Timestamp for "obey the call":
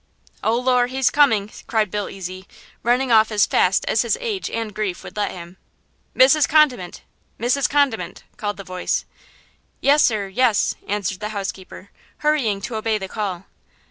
12.77-13.45